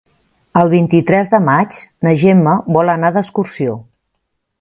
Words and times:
El 0.59 0.69
vint-i-tres 0.69 1.29
de 1.33 1.39
maig 1.49 1.77
na 2.07 2.13
Gemma 2.21 2.55
vol 2.79 2.91
anar 2.95 3.13
d'excursió. 3.19 3.77